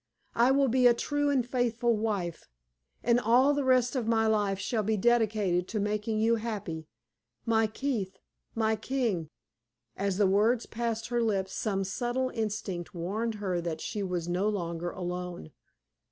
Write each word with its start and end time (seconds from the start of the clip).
I 0.33 0.49
will 0.49 0.67
be 0.67 0.87
a 0.87 0.95
true 0.95 1.29
and 1.29 1.47
faithful 1.47 1.95
wife, 1.95 2.49
and 3.03 3.19
all 3.19 3.53
the 3.53 3.63
rest 3.63 3.95
of 3.95 4.07
my 4.07 4.25
life 4.25 4.57
shall 4.57 4.81
be 4.81 4.97
dedicated 4.97 5.67
to 5.67 5.79
making 5.79 6.17
you 6.17 6.37
happy 6.37 6.87
my 7.45 7.67
Keith! 7.67 8.17
my 8.55 8.75
king!" 8.75 9.29
As 9.95 10.17
the 10.17 10.25
words 10.25 10.65
passed 10.65 11.09
her 11.09 11.21
lips 11.21 11.53
some 11.53 11.83
subtle 11.83 12.31
instinct 12.33 12.95
warned 12.95 13.35
her 13.35 13.61
that 13.61 13.79
she 13.79 14.01
was 14.01 14.27
no 14.27 14.49
longer 14.49 14.89
alone. 14.89 15.51